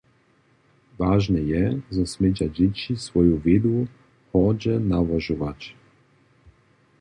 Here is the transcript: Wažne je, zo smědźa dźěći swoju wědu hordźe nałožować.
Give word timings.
Wažne 1.01 1.41
je, 1.51 1.63
zo 1.95 2.03
smědźa 2.11 2.47
dźěći 2.55 2.93
swoju 3.05 3.35
wědu 3.45 3.75
hordźe 4.31 4.73
nałožować. 4.89 5.61